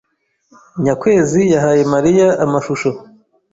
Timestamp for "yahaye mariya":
1.53-2.27